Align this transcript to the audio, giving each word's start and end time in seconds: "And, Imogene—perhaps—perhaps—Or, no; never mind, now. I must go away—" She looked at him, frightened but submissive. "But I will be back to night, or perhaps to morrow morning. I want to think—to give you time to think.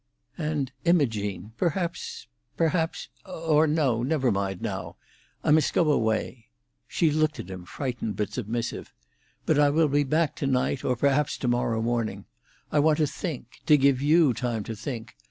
"And, 0.39 0.71
Imogene—perhaps—perhaps—Or, 0.85 3.67
no; 3.67 4.01
never 4.01 4.31
mind, 4.31 4.59
now. 4.59 4.95
I 5.43 5.51
must 5.51 5.75
go 5.75 5.91
away—" 5.91 6.47
She 6.87 7.11
looked 7.11 7.39
at 7.39 7.51
him, 7.51 7.65
frightened 7.65 8.15
but 8.15 8.31
submissive. 8.33 8.91
"But 9.45 9.59
I 9.59 9.69
will 9.69 9.89
be 9.89 10.03
back 10.03 10.35
to 10.37 10.47
night, 10.47 10.83
or 10.83 10.95
perhaps 10.95 11.37
to 11.37 11.47
morrow 11.47 11.83
morning. 11.83 12.25
I 12.71 12.79
want 12.79 12.97
to 12.97 13.05
think—to 13.05 13.77
give 13.77 14.01
you 14.01 14.33
time 14.33 14.63
to 14.63 14.75
think. 14.75 15.13